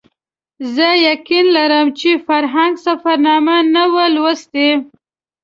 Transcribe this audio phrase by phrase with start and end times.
[0.75, 4.69] زه یقین لرم چې فرهنګ سفرنامه نه وه لوستې.